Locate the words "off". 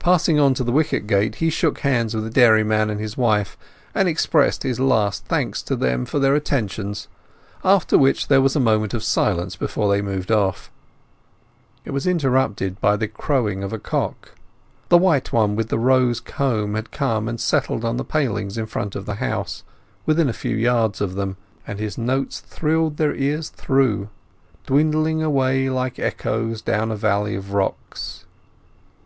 10.30-10.70